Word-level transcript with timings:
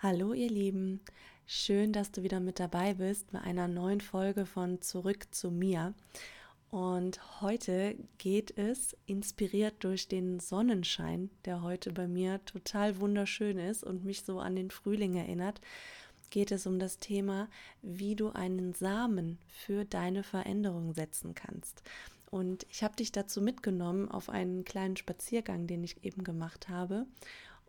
Hallo 0.00 0.32
ihr 0.32 0.48
Lieben, 0.48 1.00
schön, 1.44 1.92
dass 1.92 2.12
du 2.12 2.22
wieder 2.22 2.38
mit 2.38 2.60
dabei 2.60 2.94
bist 2.94 3.32
bei 3.32 3.40
einer 3.40 3.66
neuen 3.66 4.00
Folge 4.00 4.46
von 4.46 4.80
Zurück 4.80 5.26
zu 5.32 5.50
mir. 5.50 5.92
Und 6.70 7.40
heute 7.40 7.96
geht 8.16 8.56
es, 8.56 8.96
inspiriert 9.06 9.74
durch 9.80 10.06
den 10.06 10.38
Sonnenschein, 10.38 11.30
der 11.46 11.62
heute 11.62 11.90
bei 11.90 12.06
mir 12.06 12.44
total 12.44 13.00
wunderschön 13.00 13.58
ist 13.58 13.82
und 13.82 14.04
mich 14.04 14.22
so 14.22 14.38
an 14.38 14.54
den 14.54 14.70
Frühling 14.70 15.16
erinnert, 15.16 15.60
geht 16.30 16.52
es 16.52 16.68
um 16.68 16.78
das 16.78 17.00
Thema, 17.00 17.48
wie 17.82 18.14
du 18.14 18.28
einen 18.28 18.74
Samen 18.74 19.38
für 19.48 19.84
deine 19.84 20.22
Veränderung 20.22 20.94
setzen 20.94 21.34
kannst. 21.34 21.82
Und 22.30 22.66
ich 22.70 22.84
habe 22.84 22.94
dich 22.94 23.10
dazu 23.10 23.42
mitgenommen 23.42 24.08
auf 24.08 24.28
einen 24.28 24.64
kleinen 24.64 24.96
Spaziergang, 24.96 25.66
den 25.66 25.82
ich 25.82 26.04
eben 26.04 26.22
gemacht 26.22 26.68
habe 26.68 27.04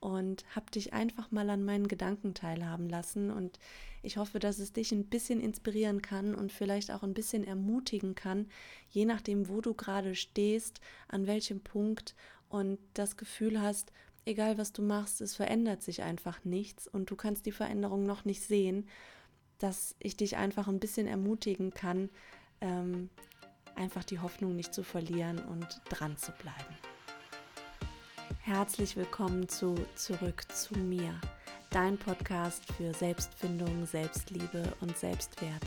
und 0.02 0.46
habe 0.56 0.72
dich 0.72 0.94
einfach 0.94 1.32
mal 1.32 1.50
an 1.50 1.64
meinen 1.64 1.88
Gedanken 1.88 2.34
teilhaben 2.34 2.90
lassen. 2.90 3.32
Und 3.32 3.60
ich 4.02 4.18
hoffe, 4.18 4.40
dass 4.40 4.60
es 4.60 4.74
dich 4.74 4.92
ein 4.92 5.06
bisschen 5.06 5.42
inspirieren 5.42 6.02
kann 6.02 6.36
und 6.36 6.52
vielleicht 6.52 6.92
auch 6.92 7.04
ein 7.04 7.14
bisschen 7.14 7.44
ermutigen 7.44 8.16
kann, 8.16 8.48
je 8.90 9.06
nachdem, 9.06 9.50
wo 9.50 9.62
du 9.62 9.74
gerade 9.74 10.16
stehst, 10.16 10.80
an 11.08 11.28
welchem 11.28 11.62
Punkt 11.62 12.16
und 12.50 12.80
das 12.94 13.18
Gefühl 13.18 13.62
hast, 13.62 13.92
egal 14.26 14.58
was 14.58 14.74
du 14.74 14.82
machst, 14.82 15.22
es 15.22 15.36
verändert 15.36 15.84
sich 15.84 16.04
einfach 16.04 16.44
nichts 16.46 16.88
und 16.88 17.10
du 17.10 17.16
kannst 17.16 17.46
die 17.46 17.52
Veränderung 17.52 18.04
noch 18.04 18.26
nicht 18.26 18.42
sehen, 18.42 18.88
dass 19.58 19.96
ich 20.00 20.16
dich 20.16 20.38
einfach 20.38 20.68
ein 20.68 20.80
bisschen 20.80 21.08
ermutigen 21.08 21.72
kann, 21.72 22.10
ähm, 22.62 23.10
einfach 23.76 24.04
die 24.04 24.20
Hoffnung 24.20 24.56
nicht 24.56 24.74
zu 24.74 24.84
verlieren 24.84 25.40
und 25.40 25.82
dran 25.90 26.18
zu 26.18 26.32
bleiben. 26.34 26.78
Herzlich 28.50 28.98
willkommen 28.98 29.48
zu 29.48 29.76
Zurück 29.94 30.44
zu 30.52 30.74
mir, 30.74 31.14
dein 31.70 32.00
Podcast 32.00 32.64
für 32.74 32.96
Selbstfindung, 32.96 33.86
Selbstliebe 33.86 34.74
und 34.82 34.98
Selbstwert. 34.98 35.62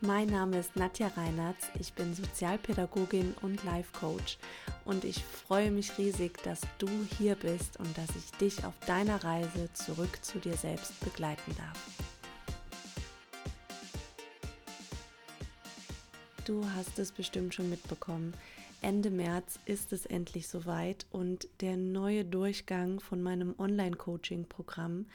Mein 0.00 0.26
Name 0.26 0.58
ist 0.58 0.74
Nadja 0.74 1.12
Reinertz, 1.16 1.68
ich 1.78 1.92
bin 1.92 2.12
Sozialpädagogin 2.16 3.36
und 3.40 3.62
Life 3.62 3.92
Coach 4.00 4.36
und 4.84 5.04
ich 5.04 5.22
freue 5.22 5.70
mich 5.70 5.96
riesig, 5.96 6.42
dass 6.42 6.62
du 6.78 6.88
hier 7.16 7.36
bist 7.36 7.78
und 7.78 7.96
dass 7.96 8.08
ich 8.16 8.32
dich 8.38 8.64
auf 8.64 8.74
deiner 8.88 9.22
Reise 9.22 9.72
zurück 9.74 10.18
zu 10.20 10.40
dir 10.40 10.56
selbst 10.56 10.98
begleiten 10.98 11.54
darf. 11.56 11.80
Du 16.44 16.66
hast 16.74 16.98
es 16.98 17.12
bestimmt 17.12 17.54
schon 17.54 17.70
mitbekommen. 17.70 18.34
Ende 18.80 19.10
März 19.10 19.58
ist 19.64 19.92
es 19.92 20.06
endlich 20.06 20.46
soweit 20.46 21.06
und 21.10 21.48
der 21.60 21.76
neue 21.76 22.24
Durchgang 22.24 23.00
von 23.00 23.20
meinem 23.20 23.54
Online-Coaching-Programm 23.58 25.06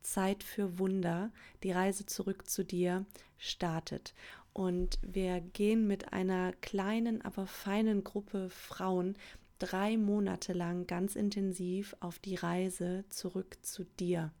Zeit 0.00 0.42
für 0.42 0.78
Wunder, 0.78 1.30
die 1.62 1.70
Reise 1.70 2.06
zurück 2.06 2.48
zu 2.48 2.64
dir, 2.64 3.04
startet. 3.36 4.14
Und 4.54 4.98
wir 5.02 5.40
gehen 5.40 5.86
mit 5.86 6.14
einer 6.14 6.52
kleinen, 6.62 7.22
aber 7.22 7.46
feinen 7.46 8.04
Gruppe 8.04 8.48
Frauen 8.48 9.16
drei 9.58 9.98
Monate 9.98 10.54
lang 10.54 10.86
ganz 10.86 11.14
intensiv 11.14 11.94
auf 12.00 12.18
die 12.18 12.36
Reise 12.36 13.04
zurück 13.10 13.58
zu 13.60 13.84
dir. 13.98 14.32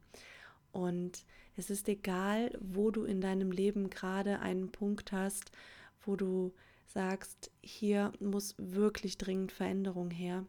Und 0.72 1.26
es 1.56 1.68
ist 1.68 1.86
egal, 1.88 2.58
wo 2.60 2.90
du 2.90 3.04
in 3.04 3.20
deinem 3.20 3.52
Leben 3.52 3.90
gerade 3.90 4.40
einen 4.40 4.72
Punkt 4.72 5.12
hast, 5.12 5.52
wo 6.06 6.16
du 6.16 6.54
sagst, 6.92 7.50
hier 7.62 8.12
muss 8.20 8.54
wirklich 8.58 9.18
dringend 9.18 9.52
Veränderung 9.52 10.10
her. 10.10 10.44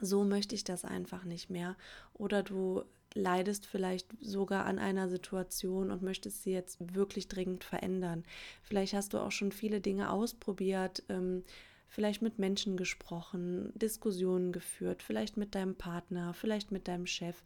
So 0.00 0.24
möchte 0.24 0.54
ich 0.54 0.64
das 0.64 0.84
einfach 0.84 1.24
nicht 1.24 1.50
mehr. 1.50 1.76
Oder 2.14 2.42
du 2.42 2.84
leidest 3.14 3.66
vielleicht 3.66 4.06
sogar 4.20 4.64
an 4.66 4.78
einer 4.78 5.08
Situation 5.08 5.90
und 5.90 6.02
möchtest 6.02 6.42
sie 6.42 6.52
jetzt 6.52 6.94
wirklich 6.94 7.28
dringend 7.28 7.64
verändern. 7.64 8.24
Vielleicht 8.62 8.94
hast 8.94 9.14
du 9.14 9.18
auch 9.18 9.32
schon 9.32 9.52
viele 9.52 9.80
Dinge 9.80 10.10
ausprobiert, 10.10 11.02
ähm, 11.08 11.42
vielleicht 11.88 12.22
mit 12.22 12.38
Menschen 12.38 12.76
gesprochen, 12.76 13.72
Diskussionen 13.74 14.52
geführt, 14.52 15.02
vielleicht 15.02 15.36
mit 15.36 15.54
deinem 15.54 15.74
Partner, 15.74 16.34
vielleicht 16.34 16.70
mit 16.70 16.86
deinem 16.86 17.06
Chef, 17.06 17.42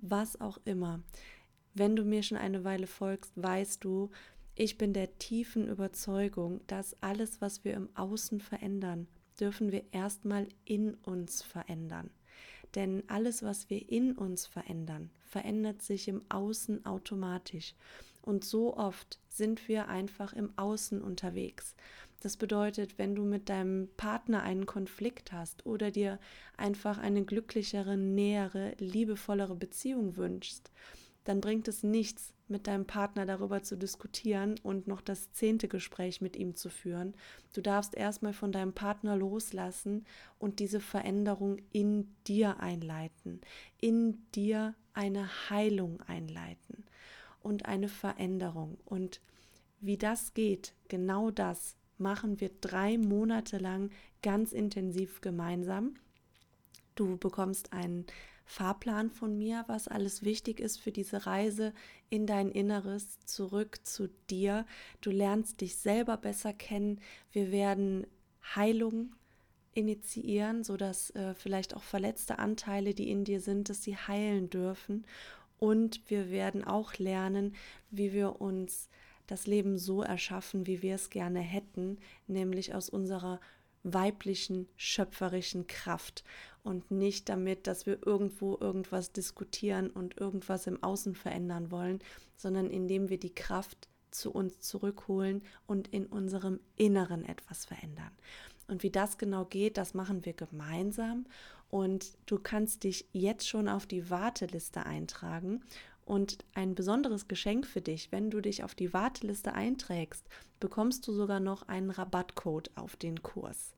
was 0.00 0.40
auch 0.40 0.58
immer. 0.64 1.00
Wenn 1.74 1.96
du 1.96 2.04
mir 2.04 2.22
schon 2.22 2.38
eine 2.38 2.64
Weile 2.64 2.86
folgst, 2.86 3.32
weißt 3.36 3.84
du, 3.84 4.10
ich 4.56 4.78
bin 4.78 4.92
der 4.92 5.18
tiefen 5.18 5.68
Überzeugung, 5.68 6.60
dass 6.66 6.96
alles, 7.02 7.40
was 7.40 7.64
wir 7.64 7.74
im 7.74 7.88
Außen 7.94 8.40
verändern, 8.40 9.08
dürfen 9.40 9.72
wir 9.72 9.84
erstmal 9.92 10.48
in 10.64 10.94
uns 10.94 11.42
verändern. 11.42 12.10
Denn 12.74 13.02
alles, 13.08 13.42
was 13.42 13.70
wir 13.70 13.88
in 13.88 14.12
uns 14.12 14.46
verändern, 14.46 15.10
verändert 15.24 15.82
sich 15.82 16.08
im 16.08 16.22
Außen 16.28 16.86
automatisch. 16.86 17.74
Und 18.22 18.44
so 18.44 18.76
oft 18.76 19.18
sind 19.28 19.68
wir 19.68 19.88
einfach 19.88 20.32
im 20.32 20.56
Außen 20.56 21.02
unterwegs. 21.02 21.74
Das 22.20 22.36
bedeutet, 22.36 22.96
wenn 22.96 23.14
du 23.14 23.22
mit 23.24 23.48
deinem 23.48 23.88
Partner 23.96 24.42
einen 24.42 24.66
Konflikt 24.66 25.32
hast 25.32 25.66
oder 25.66 25.90
dir 25.90 26.18
einfach 26.56 26.98
eine 26.98 27.24
glücklichere, 27.24 27.96
nähere, 27.96 28.74
liebevollere 28.78 29.54
Beziehung 29.54 30.16
wünschst, 30.16 30.70
dann 31.24 31.40
bringt 31.40 31.68
es 31.68 31.82
nichts, 31.82 32.34
mit 32.46 32.66
deinem 32.66 32.86
Partner 32.86 33.24
darüber 33.24 33.62
zu 33.62 33.76
diskutieren 33.76 34.56
und 34.62 34.86
noch 34.86 35.00
das 35.00 35.32
zehnte 35.32 35.66
Gespräch 35.66 36.20
mit 36.20 36.36
ihm 36.36 36.54
zu 36.54 36.68
führen. 36.68 37.14
Du 37.54 37.62
darfst 37.62 37.94
erstmal 37.94 38.34
von 38.34 38.52
deinem 38.52 38.74
Partner 38.74 39.16
loslassen 39.16 40.04
und 40.38 40.60
diese 40.60 40.80
Veränderung 40.80 41.56
in 41.72 42.14
dir 42.26 42.60
einleiten, 42.60 43.40
in 43.80 44.30
dir 44.32 44.74
eine 44.92 45.28
Heilung 45.48 46.02
einleiten 46.02 46.84
und 47.40 47.66
eine 47.66 47.88
Veränderung. 47.88 48.76
Und 48.84 49.20
wie 49.80 49.96
das 49.96 50.34
geht, 50.34 50.74
genau 50.88 51.30
das 51.30 51.76
machen 51.96 52.40
wir 52.40 52.50
drei 52.60 52.98
Monate 52.98 53.58
lang 53.58 53.90
ganz 54.22 54.52
intensiv 54.52 55.20
gemeinsam. 55.20 55.94
Du 56.94 57.16
bekommst 57.16 57.72
einen 57.72 58.06
Fahrplan 58.44 59.10
von 59.10 59.36
mir, 59.38 59.64
was 59.66 59.88
alles 59.88 60.22
wichtig 60.22 60.60
ist 60.60 60.80
für 60.80 60.92
diese 60.92 61.26
Reise 61.26 61.72
in 62.10 62.26
dein 62.26 62.50
Inneres, 62.50 63.18
zurück 63.24 63.78
zu 63.84 64.08
dir. 64.30 64.66
Du 65.00 65.10
lernst 65.10 65.60
dich 65.60 65.76
selber 65.76 66.16
besser 66.16 66.52
kennen. 66.52 67.00
Wir 67.32 67.50
werden 67.50 68.06
Heilung 68.54 69.14
initiieren, 69.72 70.62
sodass 70.62 71.10
äh, 71.10 71.34
vielleicht 71.34 71.74
auch 71.74 71.82
verletzte 71.82 72.38
Anteile, 72.38 72.94
die 72.94 73.10
in 73.10 73.24
dir 73.24 73.40
sind, 73.40 73.68
dass 73.68 73.82
sie 73.82 73.96
heilen 73.96 74.50
dürfen. 74.50 75.06
Und 75.58 76.08
wir 76.10 76.30
werden 76.30 76.64
auch 76.64 76.94
lernen, 76.94 77.54
wie 77.90 78.12
wir 78.12 78.40
uns 78.40 78.88
das 79.26 79.46
Leben 79.46 79.78
so 79.78 80.02
erschaffen, 80.02 80.66
wie 80.66 80.82
wir 80.82 80.96
es 80.96 81.10
gerne 81.10 81.40
hätten, 81.40 81.98
nämlich 82.26 82.74
aus 82.74 82.90
unserer 82.90 83.40
weiblichen, 83.84 84.66
schöpferischen 84.76 85.66
Kraft 85.66 86.24
und 86.62 86.90
nicht 86.90 87.28
damit, 87.28 87.66
dass 87.66 87.86
wir 87.86 88.04
irgendwo 88.04 88.58
irgendwas 88.58 89.12
diskutieren 89.12 89.90
und 89.90 90.18
irgendwas 90.18 90.66
im 90.66 90.82
Außen 90.82 91.14
verändern 91.14 91.70
wollen, 91.70 92.00
sondern 92.36 92.70
indem 92.70 93.10
wir 93.10 93.18
die 93.18 93.34
Kraft 93.34 93.88
zu 94.10 94.32
uns 94.32 94.60
zurückholen 94.60 95.42
und 95.66 95.88
in 95.88 96.06
unserem 96.06 96.60
Inneren 96.76 97.24
etwas 97.24 97.66
verändern. 97.66 98.12
Und 98.66 98.82
wie 98.82 98.90
das 98.90 99.18
genau 99.18 99.44
geht, 99.44 99.76
das 99.76 99.92
machen 99.92 100.24
wir 100.24 100.32
gemeinsam. 100.32 101.26
Und 101.68 102.16
du 102.26 102.38
kannst 102.38 102.84
dich 102.84 103.06
jetzt 103.12 103.46
schon 103.46 103.68
auf 103.68 103.86
die 103.86 104.08
Warteliste 104.08 104.86
eintragen. 104.86 105.62
Und 106.04 106.38
ein 106.54 106.74
besonderes 106.74 107.28
Geschenk 107.28 107.66
für 107.66 107.80
dich, 107.80 108.12
wenn 108.12 108.30
du 108.30 108.40
dich 108.40 108.62
auf 108.62 108.74
die 108.74 108.92
Warteliste 108.92 109.54
einträgst, 109.54 110.26
bekommst 110.60 111.06
du 111.08 111.12
sogar 111.12 111.40
noch 111.40 111.66
einen 111.68 111.90
Rabattcode 111.90 112.70
auf 112.76 112.96
den 112.96 113.22
Kurs. 113.22 113.74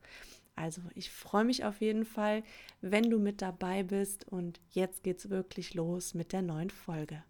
Also 0.56 0.80
ich 0.94 1.10
freue 1.10 1.44
mich 1.44 1.64
auf 1.64 1.80
jeden 1.80 2.04
Fall, 2.04 2.42
wenn 2.80 3.10
du 3.10 3.18
mit 3.18 3.42
dabei 3.42 3.82
bist 3.82 4.26
und 4.28 4.58
jetzt 4.70 5.02
geht's 5.02 5.28
wirklich 5.28 5.74
los 5.74 6.14
mit 6.14 6.32
der 6.32 6.42
neuen 6.42 6.70
Folge. 6.70 7.22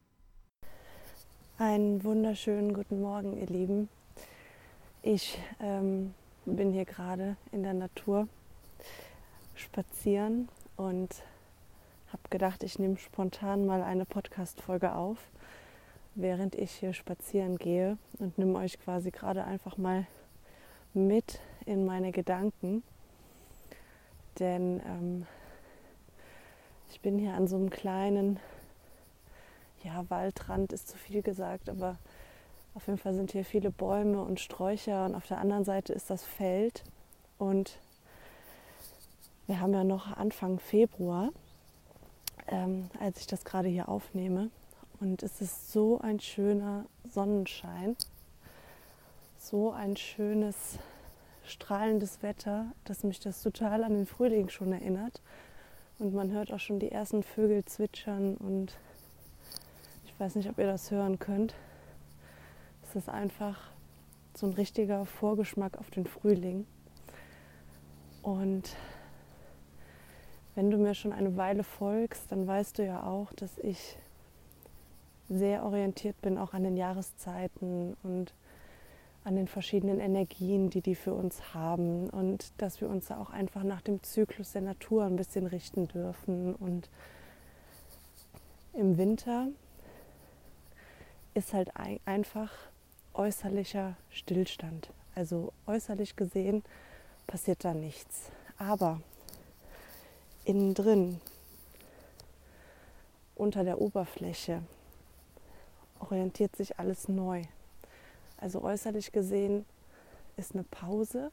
Einen 1.58 2.04
wunderschönen 2.04 2.72
guten 2.72 3.00
Morgen, 3.00 3.36
ihr 3.36 3.46
Lieben. 3.46 3.88
Ich 5.02 5.38
ähm, 5.60 6.14
bin 6.44 6.72
hier 6.72 6.84
gerade 6.84 7.36
in 7.50 7.62
der 7.62 7.74
Natur 7.74 8.28
spazieren 9.54 10.48
und 10.76 11.10
habe 12.16 12.30
gedacht, 12.30 12.62
ich 12.62 12.78
nehme 12.78 12.96
spontan 12.96 13.66
mal 13.66 13.82
eine 13.82 14.06
Podcast-Folge 14.06 14.94
auf, 14.94 15.18
während 16.14 16.54
ich 16.54 16.70
hier 16.70 16.94
spazieren 16.94 17.58
gehe 17.58 17.98
und 18.18 18.38
nehme 18.38 18.58
euch 18.58 18.80
quasi 18.80 19.10
gerade 19.10 19.44
einfach 19.44 19.76
mal 19.76 20.06
mit 20.94 21.40
in 21.66 21.84
meine 21.84 22.12
Gedanken. 22.12 22.82
Denn 24.38 24.80
ähm, 24.86 25.26
ich 26.90 27.02
bin 27.02 27.18
hier 27.18 27.34
an 27.34 27.46
so 27.46 27.56
einem 27.56 27.68
kleinen, 27.68 28.40
ja, 29.84 30.08
Waldrand 30.08 30.72
ist 30.72 30.88
zu 30.88 30.96
viel 30.96 31.20
gesagt, 31.20 31.68
aber 31.68 31.98
auf 32.72 32.86
jeden 32.86 32.98
Fall 32.98 33.12
sind 33.12 33.32
hier 33.32 33.44
viele 33.44 33.70
Bäume 33.70 34.22
und 34.22 34.40
Sträucher 34.40 35.04
und 35.04 35.14
auf 35.14 35.26
der 35.26 35.36
anderen 35.36 35.66
Seite 35.66 35.92
ist 35.92 36.08
das 36.08 36.24
Feld. 36.24 36.82
Und 37.36 37.78
wir 39.46 39.60
haben 39.60 39.74
ja 39.74 39.84
noch 39.84 40.16
Anfang 40.16 40.58
Februar, 40.58 41.30
ähm, 42.48 42.88
als 43.00 43.20
ich 43.20 43.26
das 43.26 43.44
gerade 43.44 43.68
hier 43.68 43.88
aufnehme. 43.88 44.50
Und 45.00 45.22
es 45.22 45.40
ist 45.40 45.72
so 45.72 46.00
ein 46.00 46.20
schöner 46.20 46.86
Sonnenschein, 47.04 47.96
so 49.38 49.72
ein 49.72 49.96
schönes 49.96 50.78
strahlendes 51.44 52.22
Wetter, 52.22 52.66
dass 52.84 53.04
mich 53.04 53.20
das 53.20 53.42
total 53.42 53.84
an 53.84 53.94
den 53.94 54.06
Frühling 54.06 54.48
schon 54.48 54.72
erinnert. 54.72 55.20
Und 55.98 56.14
man 56.14 56.30
hört 56.30 56.52
auch 56.52 56.60
schon 56.60 56.78
die 56.78 56.90
ersten 56.90 57.22
Vögel 57.22 57.64
zwitschern 57.64 58.36
und 58.36 58.76
ich 60.04 60.18
weiß 60.18 60.34
nicht, 60.34 60.48
ob 60.48 60.58
ihr 60.58 60.66
das 60.66 60.90
hören 60.90 61.18
könnt. 61.18 61.54
Es 62.82 62.96
ist 62.96 63.08
einfach 63.08 63.70
so 64.34 64.46
ein 64.46 64.52
richtiger 64.52 65.06
Vorgeschmack 65.06 65.78
auf 65.78 65.90
den 65.90 66.06
Frühling. 66.06 66.66
Und 68.22 68.76
wenn 70.56 70.70
du 70.70 70.78
mir 70.78 70.94
schon 70.94 71.12
eine 71.12 71.36
Weile 71.36 71.62
folgst, 71.62 72.32
dann 72.32 72.46
weißt 72.46 72.78
du 72.78 72.84
ja 72.84 73.04
auch, 73.04 73.32
dass 73.34 73.58
ich 73.58 73.96
sehr 75.28 75.64
orientiert 75.64 76.20
bin, 76.22 76.38
auch 76.38 76.54
an 76.54 76.64
den 76.64 76.76
Jahreszeiten 76.76 77.96
und 78.02 78.32
an 79.22 79.36
den 79.36 79.48
verschiedenen 79.48 80.00
Energien, 80.00 80.70
die 80.70 80.80
die 80.80 80.94
für 80.94 81.12
uns 81.12 81.52
haben 81.52 82.08
und 82.10 82.52
dass 82.58 82.80
wir 82.80 82.88
uns 82.88 83.10
auch 83.10 83.30
einfach 83.30 83.64
nach 83.64 83.82
dem 83.82 84.02
Zyklus 84.02 84.52
der 84.52 84.62
Natur 84.62 85.04
ein 85.04 85.16
bisschen 85.16 85.46
richten 85.46 85.88
dürfen. 85.88 86.54
Und 86.54 86.88
im 88.72 88.96
Winter 88.96 89.48
ist 91.34 91.52
halt 91.52 91.70
einfach 92.06 92.52
äußerlicher 93.14 93.96
Stillstand. 94.10 94.90
Also 95.14 95.52
äußerlich 95.66 96.16
gesehen 96.16 96.62
passiert 97.26 97.64
da 97.64 97.74
nichts. 97.74 98.30
Aber 98.58 99.00
innen 100.46 100.74
drin, 100.74 101.20
unter 103.34 103.64
der 103.64 103.80
Oberfläche, 103.80 104.62
orientiert 105.98 106.54
sich 106.56 106.78
alles 106.78 107.08
neu. 107.08 107.42
Also 108.38 108.62
äußerlich 108.62 109.12
gesehen 109.12 109.64
ist 110.36 110.54
eine 110.54 110.64
Pause. 110.64 111.30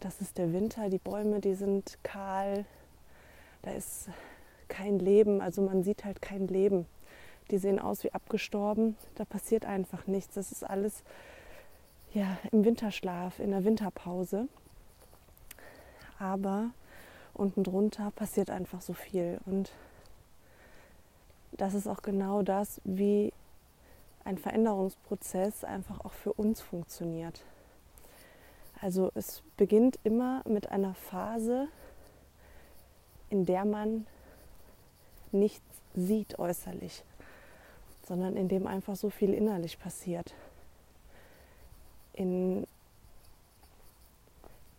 Das 0.00 0.20
ist 0.20 0.38
der 0.38 0.52
Winter, 0.52 0.90
die 0.90 0.98
Bäume, 0.98 1.40
die 1.40 1.54
sind 1.54 1.98
kahl, 2.02 2.64
da 3.62 3.72
ist 3.72 4.08
kein 4.68 4.98
Leben, 4.98 5.40
also 5.40 5.62
man 5.62 5.82
sieht 5.82 6.04
halt 6.04 6.22
kein 6.22 6.46
Leben. 6.46 6.86
Die 7.50 7.58
sehen 7.58 7.78
aus 7.78 8.04
wie 8.04 8.12
abgestorben, 8.12 8.96
da 9.14 9.24
passiert 9.24 9.64
einfach 9.64 10.06
nichts. 10.06 10.34
Das 10.34 10.52
ist 10.52 10.62
alles 10.62 11.02
ja, 12.12 12.36
im 12.52 12.64
Winterschlaf, 12.64 13.38
in 13.38 13.50
der 13.50 13.64
Winterpause. 13.64 14.48
Aber 16.18 16.70
unten 17.38 17.64
drunter 17.64 18.10
passiert 18.10 18.50
einfach 18.50 18.80
so 18.80 18.92
viel. 18.92 19.38
Und 19.46 19.70
das 21.52 21.74
ist 21.74 21.86
auch 21.86 22.02
genau 22.02 22.42
das, 22.42 22.80
wie 22.84 23.32
ein 24.24 24.38
Veränderungsprozess 24.38 25.64
einfach 25.64 26.04
auch 26.04 26.12
für 26.12 26.32
uns 26.32 26.60
funktioniert. 26.60 27.44
Also 28.80 29.10
es 29.14 29.42
beginnt 29.56 29.98
immer 30.04 30.42
mit 30.46 30.70
einer 30.70 30.94
Phase, 30.94 31.68
in 33.30 33.44
der 33.44 33.64
man 33.64 34.06
nichts 35.32 35.64
sieht 35.94 36.38
äußerlich, 36.38 37.02
sondern 38.06 38.36
in 38.36 38.48
dem 38.48 38.66
einfach 38.66 38.96
so 38.96 39.10
viel 39.10 39.34
innerlich 39.34 39.78
passiert. 39.78 40.34
In, 42.12 42.66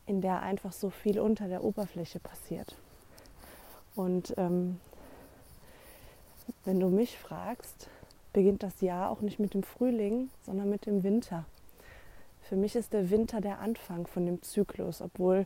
in 0.10 0.22
der 0.22 0.42
einfach 0.42 0.74
so 0.74 0.90
viel 0.90 1.20
unter 1.20 1.48
der 1.48 1.64
Oberfläche 1.64 2.20
passiert. 2.20 2.76
Und 3.96 4.34
ähm, 4.38 4.80
wenn 6.66 6.80
du 6.80 6.90
mich 6.90 7.20
fragst, 7.20 7.90
beginnt 8.34 8.64
das 8.64 8.82
Jahr 8.82 9.12
auch 9.12 9.22
nicht 9.22 9.40
mit 9.40 9.54
dem 9.54 9.62
Frühling, 9.62 10.32
sondern 10.46 10.68
mit 10.70 10.88
dem 10.88 11.04
Winter. 11.04 11.46
Für 12.42 12.56
mich 12.56 12.76
ist 12.76 12.92
der 12.92 13.12
Winter 13.12 13.40
der 13.40 13.60
Anfang 13.60 14.08
von 14.08 14.26
dem 14.26 14.42
Zyklus, 14.42 15.02
obwohl 15.02 15.46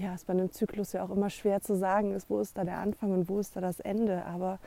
ja, 0.00 0.14
es 0.14 0.24
bei 0.24 0.32
einem 0.32 0.50
Zyklus 0.50 0.92
ja 0.92 1.04
auch 1.04 1.10
immer 1.10 1.30
schwer 1.30 1.60
zu 1.60 1.76
sagen 1.76 2.12
ist, 2.12 2.28
wo 2.28 2.40
ist 2.40 2.58
da 2.58 2.64
der 2.64 2.78
Anfang 2.78 3.12
und 3.12 3.28
wo 3.28 3.38
ist 3.38 3.54
da 3.54 3.60
das 3.60 3.78
Ende. 3.78 4.24
Aber 4.24 4.58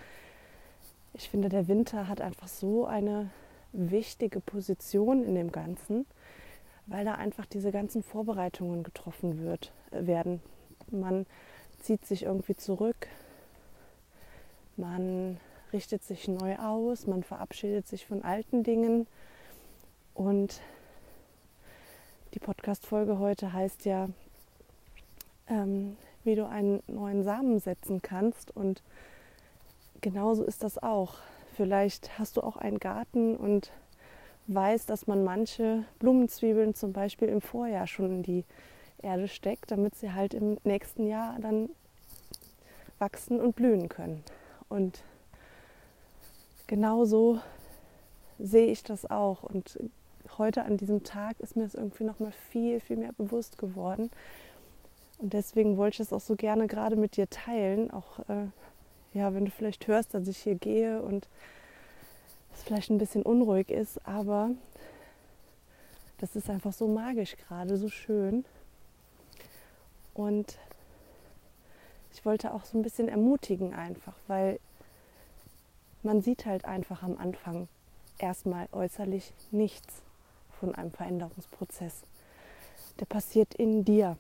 ich 1.14 1.30
finde, 1.30 1.50
der 1.50 1.68
Winter 1.68 2.08
hat 2.08 2.22
einfach 2.22 2.48
so 2.48 2.86
eine 2.86 3.32
wichtige 3.74 4.40
Position 4.40 5.26
in 5.26 5.36
dem 5.36 5.52
Ganzen, 5.52 6.06
weil 6.86 7.06
da 7.06 7.16
einfach 7.16 7.46
diese 7.46 7.72
ganzen 7.72 8.04
Vorbereitungen 8.04 8.84
getroffen 8.84 9.44
wird, 9.44 9.72
äh, 9.92 10.06
werden. 10.06 10.42
Man 10.92 11.26
zieht 11.80 12.06
sich 12.06 12.24
irgendwie 12.24 12.56
zurück, 12.56 13.08
man 14.78 15.38
richtet 15.72 16.04
sich 16.04 16.28
neu 16.28 16.58
aus, 16.58 17.08
man 17.08 17.24
verabschiedet 17.24 17.88
sich 17.88 18.06
von 18.06 18.24
alten 18.24 18.64
Dingen. 18.64 19.08
Und 20.14 20.62
die 22.34 22.40
Podcast-Folge 22.40 23.20
heute 23.20 23.54
heißt 23.54 23.86
ja, 23.86 24.10
ähm, 25.48 25.98
wie 26.24 26.36
du 26.36 26.48
einen 26.48 26.82
neuen 26.88 27.24
Samen 27.24 27.60
setzen 27.60 28.02
kannst. 28.02 28.56
Und 28.56 28.82
genauso 30.02 30.44
ist 30.44 30.64
das 30.64 30.82
auch. 30.82 31.16
Vielleicht 31.56 32.18
hast 32.18 32.38
du 32.38 32.42
auch 32.42 32.58
einen 32.58 32.80
Garten 32.80 33.36
und 33.36 33.72
weißt, 34.48 34.90
dass 34.90 35.08
man 35.08 35.24
manche 35.24 35.86
Blumenzwiebeln 36.00 36.76
zum 36.76 36.94
Beispiel 36.94 37.30
im 37.30 37.42
Vorjahr 37.42 37.88
schon 37.88 38.06
in 38.06 38.24
die 38.24 38.46
Erde 39.02 39.28
steckt, 39.28 39.72
damit 39.72 39.96
sie 39.96 40.14
halt 40.14 40.34
im 40.34 40.58
nächsten 40.64 41.08
Jahr 41.08 41.38
dann 41.40 41.70
wachsen 43.00 43.40
und 43.40 43.56
blühen 43.56 43.90
können. 43.90 44.24
Und 44.70 45.04
genauso 46.68 47.40
sehe 48.40 48.68
ich 48.68 48.84
das 48.84 49.10
auch. 49.10 49.44
Und 49.44 49.80
heute 50.38 50.64
an 50.64 50.78
diesem 50.78 51.04
Tag 51.04 51.40
ist 51.40 51.56
mir 51.56 51.64
das 51.64 51.76
irgendwie 51.76 52.04
noch 52.06 52.20
mal 52.20 52.32
viel, 52.50 52.80
viel 52.80 52.98
mehr 52.98 53.14
bewusst 53.14 53.58
geworden. 53.58 54.10
Und 55.20 55.34
deswegen 55.34 55.78
wollte 55.78 55.96
ich 55.96 56.08
es 56.08 56.14
auch 56.14 56.22
so 56.22 56.36
gerne 56.36 56.68
gerade 56.68 56.96
mit 56.96 57.18
dir 57.18 57.30
teilen. 57.30 57.92
Auch 57.92 58.20
äh, 58.28 58.48
ja, 59.14 59.34
wenn 59.34 59.46
du 59.46 59.52
vielleicht 59.52 59.88
hörst, 59.88 60.14
dass 60.14 60.28
ich 60.28 60.38
hier 60.38 60.56
gehe 60.56 61.02
und 61.02 61.28
es 62.54 62.64
vielleicht 62.64 62.90
ein 62.90 62.98
bisschen 62.98 63.24
unruhig 63.24 63.70
ist, 63.70 64.06
aber 64.08 64.52
das 66.20 66.36
ist 66.36 66.50
einfach 66.50 66.74
so 66.74 66.88
magisch 66.88 67.36
gerade, 67.36 67.78
so 67.78 67.90
schön. 67.90 68.46
Und 70.14 70.58
ich 72.14 72.26
wollte 72.26 72.54
auch 72.54 72.64
so 72.66 72.78
ein 72.78 72.84
bisschen 72.84 73.10
ermutigen 73.10 73.74
einfach, 73.74 74.14
weil 74.28 74.60
man 76.04 76.22
sieht 76.22 76.46
halt 76.46 76.66
einfach 76.66 77.02
am 77.04 77.18
Anfang 77.18 77.68
erstmal 78.20 78.68
äußerlich 78.72 79.34
nichts 79.52 80.02
von 80.60 80.76
einem 80.76 80.92
Veränderungsprozess. 80.92 82.04
Der 83.00 83.06
passiert 83.06 83.56
in 83.56 83.84
dir. 83.84 84.18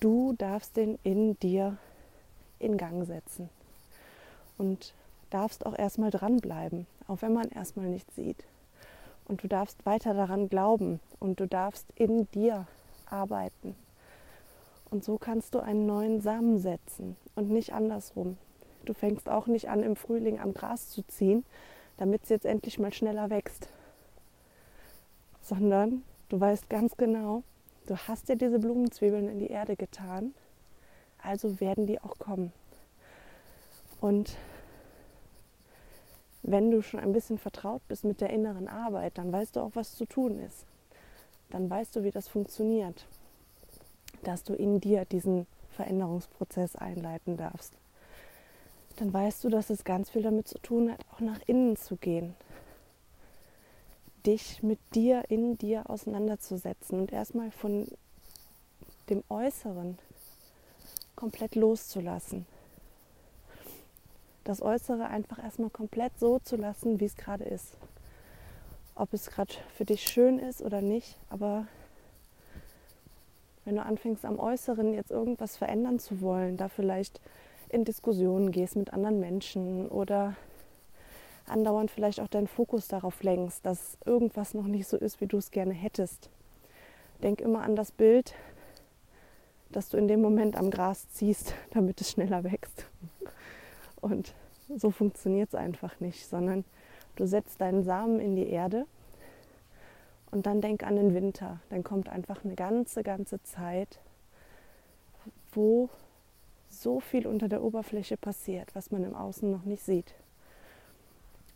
Du 0.00 0.34
darfst 0.34 0.76
den 0.76 0.98
in 1.02 1.38
dir 1.40 1.76
in 2.60 2.76
Gang 2.76 3.04
setzen 3.04 3.50
und 4.56 4.94
darfst 5.30 5.66
auch 5.66 5.76
erstmal 5.78 6.10
dranbleiben, 6.10 6.86
auch 7.06 7.22
wenn 7.22 7.32
man 7.32 7.48
erstmal 7.48 7.86
nichts 7.86 8.14
sieht. 8.16 8.44
Und 9.26 9.42
du 9.42 9.48
darfst 9.48 9.84
weiter 9.84 10.14
daran 10.14 10.48
glauben 10.48 11.00
und 11.20 11.40
du 11.40 11.46
darfst 11.46 11.86
in 11.94 12.30
dir 12.30 12.66
arbeiten. 13.06 13.74
Und 14.90 15.04
so 15.04 15.18
kannst 15.18 15.54
du 15.54 15.60
einen 15.60 15.86
neuen 15.86 16.20
Samen 16.20 16.58
setzen 16.58 17.16
und 17.34 17.50
nicht 17.50 17.74
andersrum. 17.74 18.38
Du 18.84 18.94
fängst 18.94 19.28
auch 19.28 19.46
nicht 19.46 19.68
an, 19.68 19.82
im 19.82 19.96
Frühling 19.96 20.40
am 20.40 20.54
Gras 20.54 20.88
zu 20.88 21.02
ziehen, 21.06 21.44
damit 21.98 22.22
es 22.22 22.30
jetzt 22.30 22.46
endlich 22.46 22.78
mal 22.78 22.92
schneller 22.92 23.28
wächst. 23.28 23.68
Sondern 25.42 26.02
du 26.30 26.40
weißt 26.40 26.70
ganz 26.70 26.96
genau, 26.96 27.42
du 27.86 27.96
hast 27.96 28.30
ja 28.30 28.34
diese 28.34 28.58
Blumenzwiebeln 28.58 29.28
in 29.28 29.38
die 29.38 29.50
Erde 29.50 29.76
getan, 29.76 30.32
also 31.22 31.60
werden 31.60 31.86
die 31.86 32.00
auch 32.00 32.18
kommen. 32.18 32.52
Und 34.00 34.36
wenn 36.50 36.70
du 36.70 36.82
schon 36.82 37.00
ein 37.00 37.12
bisschen 37.12 37.38
vertraut 37.38 37.82
bist 37.88 38.04
mit 38.04 38.20
der 38.20 38.30
inneren 38.30 38.68
Arbeit, 38.68 39.18
dann 39.18 39.32
weißt 39.32 39.56
du 39.56 39.60
auch, 39.60 39.72
was 39.74 39.94
zu 39.94 40.06
tun 40.06 40.38
ist. 40.38 40.64
Dann 41.50 41.68
weißt 41.68 41.96
du, 41.96 42.04
wie 42.04 42.10
das 42.10 42.28
funktioniert, 42.28 43.06
dass 44.22 44.44
du 44.44 44.54
in 44.54 44.80
dir 44.80 45.04
diesen 45.04 45.46
Veränderungsprozess 45.70 46.76
einleiten 46.76 47.36
darfst 47.36 47.72
dann 48.98 49.12
weißt 49.12 49.44
du, 49.44 49.48
dass 49.48 49.70
es 49.70 49.84
ganz 49.84 50.10
viel 50.10 50.22
damit 50.22 50.48
zu 50.48 50.58
tun 50.58 50.90
hat, 50.90 51.00
auch 51.12 51.20
nach 51.20 51.40
innen 51.46 51.76
zu 51.76 51.96
gehen. 51.96 52.34
Dich 54.26 54.62
mit 54.62 54.80
dir, 54.94 55.24
in 55.28 55.56
dir 55.56 55.88
auseinanderzusetzen 55.88 56.98
und 56.98 57.12
erstmal 57.12 57.50
von 57.50 57.86
dem 59.08 59.22
Äußeren 59.28 59.98
komplett 61.14 61.54
loszulassen. 61.54 62.46
Das 64.48 64.62
Äußere 64.62 65.08
einfach 65.08 65.44
erstmal 65.44 65.68
komplett 65.68 66.18
so 66.18 66.38
zu 66.38 66.56
lassen, 66.56 67.00
wie 67.00 67.04
es 67.04 67.16
gerade 67.16 67.44
ist. 67.44 67.74
Ob 68.94 69.12
es 69.12 69.28
gerade 69.28 69.52
für 69.74 69.84
dich 69.84 70.04
schön 70.04 70.38
ist 70.38 70.62
oder 70.62 70.80
nicht, 70.80 71.18
aber 71.28 71.66
wenn 73.66 73.76
du 73.76 73.82
anfängst 73.82 74.24
am 74.24 74.38
Äußeren 74.38 74.94
jetzt 74.94 75.10
irgendwas 75.10 75.58
verändern 75.58 75.98
zu 75.98 76.22
wollen, 76.22 76.56
da 76.56 76.70
vielleicht 76.70 77.20
in 77.68 77.84
Diskussionen 77.84 78.50
gehst 78.50 78.74
mit 78.74 78.94
anderen 78.94 79.20
Menschen 79.20 79.86
oder 79.86 80.34
andauernd 81.46 81.90
vielleicht 81.90 82.18
auch 82.18 82.28
deinen 82.28 82.48
Fokus 82.48 82.88
darauf 82.88 83.22
lenkst, 83.22 83.66
dass 83.66 83.98
irgendwas 84.06 84.54
noch 84.54 84.66
nicht 84.66 84.88
so 84.88 84.96
ist, 84.96 85.20
wie 85.20 85.26
du 85.26 85.36
es 85.36 85.50
gerne 85.50 85.74
hättest. 85.74 86.30
Denk 87.22 87.42
immer 87.42 87.60
an 87.60 87.76
das 87.76 87.92
Bild, 87.92 88.32
das 89.68 89.90
du 89.90 89.98
in 89.98 90.08
dem 90.08 90.22
Moment 90.22 90.56
am 90.56 90.70
Gras 90.70 91.06
ziehst, 91.10 91.52
damit 91.72 92.00
es 92.00 92.12
schneller 92.12 92.44
wächst. 92.44 92.87
Und 94.00 94.34
so 94.76 94.90
funktioniert 94.90 95.48
es 95.48 95.54
einfach 95.54 95.98
nicht, 96.00 96.28
sondern 96.28 96.64
du 97.16 97.26
setzt 97.26 97.60
deinen 97.60 97.84
Samen 97.84 98.20
in 98.20 98.36
die 98.36 98.48
Erde 98.48 98.86
und 100.30 100.46
dann 100.46 100.60
denk 100.60 100.82
an 100.82 100.96
den 100.96 101.14
Winter. 101.14 101.60
Dann 101.70 101.82
kommt 101.82 102.08
einfach 102.08 102.44
eine 102.44 102.54
ganze, 102.54 103.02
ganze 103.02 103.42
Zeit, 103.42 103.98
wo 105.52 105.88
so 106.68 107.00
viel 107.00 107.26
unter 107.26 107.48
der 107.48 107.62
Oberfläche 107.62 108.16
passiert, 108.16 108.74
was 108.74 108.90
man 108.90 109.04
im 109.04 109.14
Außen 109.14 109.50
noch 109.50 109.64
nicht 109.64 109.82
sieht. 109.82 110.14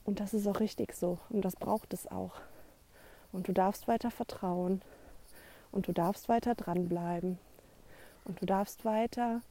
Und 0.04 0.20
das 0.20 0.34
ist 0.34 0.46
auch 0.46 0.60
richtig 0.60 0.94
so 0.94 1.18
und 1.28 1.44
das 1.44 1.54
braucht 1.54 1.92
es 1.92 2.10
auch. 2.10 2.34
Und 3.30 3.48
du 3.48 3.52
darfst 3.52 3.88
weiter 3.88 4.10
vertrauen 4.10 4.82
und 5.70 5.86
du 5.86 5.92
darfst 5.92 6.28
weiter 6.28 6.54
dranbleiben 6.54 7.38
und 8.24 8.40
du 8.40 8.46
darfst 8.46 8.84
weiter 8.84 9.42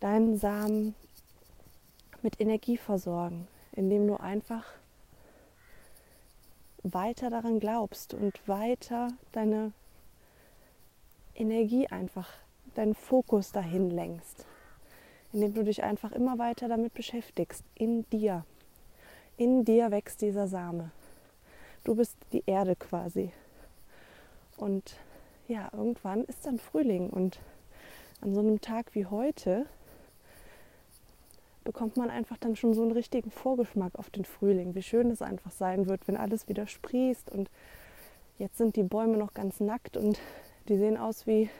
deinen 0.00 0.38
Samen 0.38 0.94
mit 2.22 2.40
Energie 2.40 2.76
versorgen, 2.76 3.46
indem 3.72 4.06
du 4.06 4.16
einfach 4.16 4.64
weiter 6.82 7.30
daran 7.30 7.60
glaubst 7.60 8.14
und 8.14 8.46
weiter 8.46 9.08
deine 9.32 9.72
Energie 11.34 11.86
einfach, 11.88 12.28
deinen 12.74 12.94
Fokus 12.94 13.52
dahin 13.52 13.90
lenkst, 13.90 14.46
indem 15.32 15.54
du 15.54 15.64
dich 15.64 15.82
einfach 15.82 16.12
immer 16.12 16.38
weiter 16.38 16.68
damit 16.68 16.94
beschäftigst, 16.94 17.64
in 17.74 18.08
dir. 18.10 18.44
In 19.36 19.64
dir 19.64 19.90
wächst 19.90 20.20
dieser 20.22 20.48
Same. 20.48 20.90
Du 21.84 21.94
bist 21.94 22.16
die 22.32 22.42
Erde 22.46 22.74
quasi. 22.74 23.32
Und 24.56 24.96
ja, 25.46 25.68
irgendwann 25.72 26.24
ist 26.24 26.44
dann 26.44 26.58
Frühling 26.58 27.08
und 27.10 27.38
an 28.20 28.34
so 28.34 28.40
einem 28.40 28.60
Tag 28.60 28.94
wie 28.94 29.06
heute 29.06 29.66
bekommt 31.68 31.98
man 31.98 32.08
einfach 32.08 32.38
dann 32.38 32.56
schon 32.56 32.72
so 32.72 32.80
einen 32.80 32.92
richtigen 32.92 33.30
Vorgeschmack 33.30 33.96
auf 33.96 34.08
den 34.08 34.24
Frühling, 34.24 34.74
wie 34.74 34.80
schön 34.80 35.10
es 35.10 35.20
einfach 35.20 35.50
sein 35.50 35.86
wird, 35.86 36.08
wenn 36.08 36.16
alles 36.16 36.48
wieder 36.48 36.66
sprießt 36.66 37.30
und 37.30 37.50
jetzt 38.38 38.56
sind 38.56 38.74
die 38.76 38.82
Bäume 38.82 39.18
noch 39.18 39.34
ganz 39.34 39.60
nackt 39.60 39.98
und 39.98 40.18
die 40.70 40.78
sehen 40.78 40.96
aus 40.96 41.26
wie, 41.26 41.50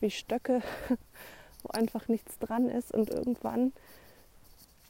wie 0.00 0.10
Stöcke, 0.10 0.60
wo 1.62 1.70
einfach 1.70 2.06
nichts 2.06 2.38
dran 2.38 2.68
ist 2.68 2.92
und 2.92 3.08
irgendwann 3.08 3.72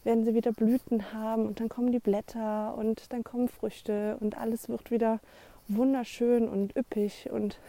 werden 0.03 0.25
sie 0.25 0.35
wieder 0.35 0.51
Blüten 0.51 1.13
haben 1.13 1.47
und 1.47 1.61
dann 1.61 1.69
kommen 1.69 1.93
die 1.93 2.01
Blätter 2.01 2.77
und 2.77 3.13
dann 3.13 3.23
kommen 3.23 3.49
Früchte 3.49 4.17
und 4.19 4.37
alles 4.37 4.69
wird 4.69 4.91
wieder 4.91 5.21
wunderschön 5.69 6.49
und 6.49 6.75
üppig 6.77 7.31
und 7.31 7.61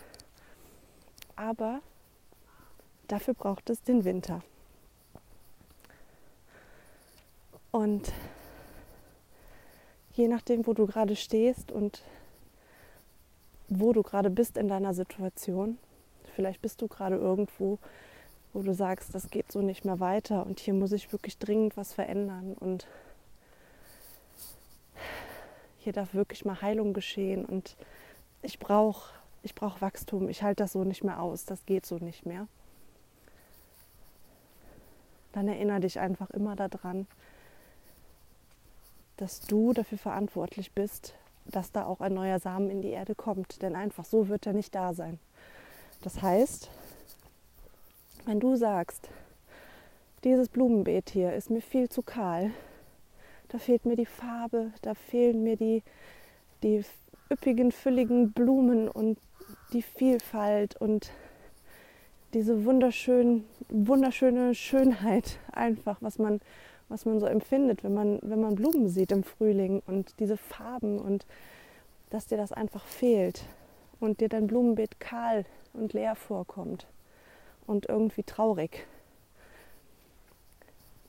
aber 1.36 1.82
dafür 3.08 3.36
braucht 3.36 3.70
es 3.70 3.84
den 3.84 4.04
Winter. 4.04 4.42
Und 7.76 8.14
je 10.14 10.30
nachdem, 10.30 10.66
wo 10.66 10.74
du 10.74 10.86
gerade 10.86 11.18
stehst 11.18 11.74
und 11.74 12.04
wo 13.68 13.92
du 13.92 14.02
gerade 14.02 14.30
bist 14.30 14.56
in 14.56 14.70
deiner 14.70 14.94
Situation, 14.94 15.78
vielleicht 16.36 16.62
bist 16.62 16.82
du 16.82 16.88
gerade 16.88 17.18
irgendwo, 17.18 17.78
wo 18.54 18.62
du 18.62 18.74
sagst, 18.74 19.14
das 19.14 19.30
geht 19.30 19.52
so 19.52 19.62
nicht 19.62 19.84
mehr 19.84 20.00
weiter 20.00 20.46
und 20.46 20.62
hier 20.62 20.74
muss 20.74 20.94
ich 20.94 21.12
wirklich 21.12 21.38
dringend 21.38 21.76
was 21.76 21.92
verändern 21.92 22.54
und 22.58 22.88
hier 25.80 25.92
darf 25.92 26.14
wirklich 26.14 26.46
mal 26.46 26.62
Heilung 26.62 26.94
geschehen 26.94 27.44
und 27.44 27.76
ich 28.42 28.58
brauche 28.58 29.12
ich 29.44 29.54
brauch 29.54 29.82
Wachstum, 29.82 30.30
ich 30.30 30.44
halte 30.44 30.64
das 30.64 30.72
so 30.72 30.86
nicht 30.86 31.04
mehr 31.04 31.22
aus, 31.22 31.44
das 31.44 31.66
geht 31.66 31.86
so 31.86 31.98
nicht 31.98 32.26
mehr. 32.26 32.48
Dann 35.34 35.50
erinnere 35.50 35.82
dich 35.82 36.00
einfach 36.00 36.30
immer 36.30 36.56
daran, 36.56 37.06
dass 39.18 39.42
du 39.42 39.74
dafür 39.74 39.98
verantwortlich 39.98 40.72
bist, 40.74 41.16
dass 41.46 41.72
da 41.72 41.86
auch 41.86 42.02
ein 42.02 42.14
neuer 42.14 42.40
Samen 42.40 42.70
in 42.70 42.82
die 42.82 42.90
Erde 42.90 43.16
kommt. 43.16 43.62
Denn 43.62 43.76
einfach 43.76 44.06
so 44.06 44.30
wird 44.30 44.46
er 44.46 44.54
nicht 44.54 44.74
da 44.76 44.94
sein. 44.94 45.20
Das 46.02 46.22
heißt, 46.22 46.70
wenn 48.26 48.40
du 48.40 48.56
sagst, 48.56 49.10
dieses 50.24 50.50
Blumenbeet 50.50 51.12
hier 51.12 51.34
ist 51.34 51.50
mir 51.50 51.62
viel 51.62 51.90
zu 51.90 52.02
kahl, 52.02 52.52
da 53.50 53.60
fehlt 53.60 53.86
mir 53.86 53.96
die 53.96 54.08
Farbe, 54.08 54.72
da 54.82 54.96
fehlen 54.96 55.44
mir 55.44 55.56
die, 55.56 55.84
die 56.64 56.84
üppigen, 57.32 57.72
fülligen 57.72 58.32
Blumen 58.32 58.90
und 58.90 59.20
die 59.74 59.82
Vielfalt 59.84 60.76
und 60.76 61.12
diese 62.34 62.66
wunderschön, 62.66 63.46
wunderschöne 63.70 64.56
Schönheit 64.56 65.38
einfach, 65.52 65.98
was 66.02 66.18
man, 66.18 66.42
was 66.90 67.06
man 67.06 67.20
so 67.20 67.26
empfindet, 67.26 67.84
wenn 67.84 67.94
man, 67.94 68.20
wenn 68.22 68.42
man 68.42 68.56
Blumen 68.56 68.90
sieht 68.90 69.12
im 69.12 69.24
Frühling 69.24 69.82
und 69.88 70.20
diese 70.20 70.38
Farben 70.38 71.00
und 71.00 71.26
dass 72.10 72.28
dir 72.28 72.38
das 72.38 72.52
einfach 72.52 72.86
fehlt 72.86 73.44
und 74.00 74.22
dir 74.22 74.30
dein 74.30 74.48
Blumenbeet 74.48 75.00
kahl 75.00 75.46
und 75.74 75.94
leer 75.94 76.16
vorkommt 76.16 76.88
und 77.66 77.90
irgendwie 77.90 78.24
traurig, 78.24 78.86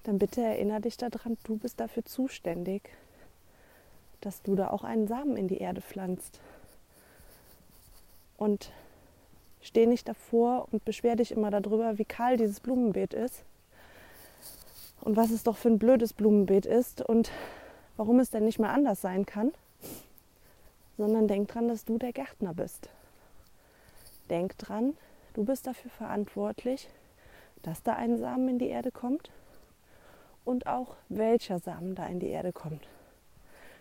dann 0.05 0.19
bitte 0.19 0.41
erinnere 0.41 0.81
dich 0.81 0.97
daran, 0.97 1.37
du 1.45 1.59
bist 1.59 1.81
dafür 1.81 2.05
zuständig, 2.05 2.91
dass 4.21 4.43
du 4.43 4.55
da 4.55 4.71
auch 4.71 4.85
einen 4.85 5.09
Samen 5.09 5.37
in 5.37 5.49
die 5.49 5.59
Erde 5.59 5.81
pflanzt. 5.81 6.41
Und 8.39 8.71
steh 9.61 9.87
nicht 9.87 10.09
davor 10.09 10.69
und 10.71 10.85
beschwer 10.85 11.17
dich 11.17 11.33
immer 11.33 11.51
darüber, 11.51 11.99
wie 11.99 12.05
kahl 12.05 12.37
dieses 12.37 12.61
Blumenbeet 12.61 13.15
ist 13.15 13.45
und 15.07 15.17
was 15.17 15.31
es 15.31 15.43
doch 15.43 15.57
für 15.57 15.69
ein 15.69 15.79
blödes 15.79 16.13
Blumenbeet 16.13 16.67
ist 16.67 17.01
und 17.01 17.31
warum 17.97 18.21
es 18.21 18.29
denn 18.29 18.45
nicht 18.45 18.59
mehr 18.59 18.73
anders 18.73 19.01
sein 19.01 19.25
kann, 19.25 19.53
sondern 20.99 21.29
denk 21.29 21.49
dran, 21.49 21.69
dass 21.69 21.85
du 21.85 21.97
der 21.97 22.13
Gärtner 22.13 22.53
bist. 22.53 22.91
Denk 24.29 24.59
dran, 24.59 24.95
Du 25.37 25.45
bist 25.45 25.67
dafür 25.67 25.91
verantwortlich, 25.91 26.89
dass 27.63 27.83
da 27.83 27.93
ein 27.93 28.17
Samen 28.17 28.49
in 28.49 28.59
die 28.59 28.69
Erde 28.69 28.91
kommt 28.91 29.31
und 30.47 30.67
auch 30.67 30.97
welcher 31.11 31.59
Samen 31.59 31.95
da 31.95 32.07
in 32.07 32.21
die 32.21 32.29
Erde 32.29 32.55
kommt. 32.55 32.89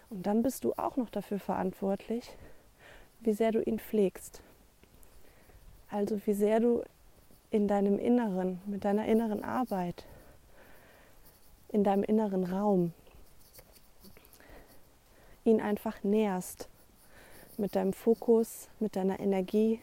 Und 0.10 0.27
dann 0.27 0.44
bist 0.44 0.65
du 0.65 0.74
auch 0.74 0.98
noch 0.98 1.10
dafür 1.10 1.39
verantwortlich, 1.39 2.29
wie 3.22 3.32
sehr 3.32 3.53
du 3.53 3.62
ihn 3.62 3.79
pflegst. 3.79 4.41
Also 5.89 6.20
wie 6.25 6.34
sehr 6.34 6.60
du 6.60 6.84
in 7.51 7.70
deinem 7.70 8.00
Inneren, 8.00 8.60
mit 8.65 8.84
deiner 8.84 9.05
inneren 9.05 9.41
Arbeit, 9.41 10.03
in 11.75 11.84
deinem 11.84 12.03
inneren 12.03 12.46
Raum 12.46 12.94
ihn 15.44 15.60
einfach 15.60 16.03
nährst 16.03 16.70
mit 17.58 17.75
deinem 17.75 17.91
Fokus, 17.91 18.70
mit 18.79 18.96
deiner 18.96 19.20
Energie, 19.20 19.82